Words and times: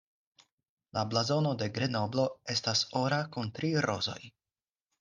La 0.97 1.03
blazono 1.11 1.51
de 1.59 1.67
Grenoblo 1.75 2.27
estas 2.55 2.83
ora 3.03 3.23
kun 3.37 3.53
tri 3.61 3.73
rozoj. 3.91 4.21